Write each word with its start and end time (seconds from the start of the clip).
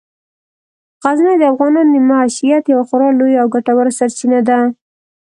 غزني 1.03 1.35
د 1.39 1.43
افغانانو 1.53 1.91
د 1.93 1.97
معیشت 2.09 2.63
یوه 2.71 2.83
خورا 2.87 3.09
لویه 3.19 3.39
او 3.41 3.47
ګټوره 3.55 3.91
سرچینه 3.99 4.39
ده. 4.49 4.59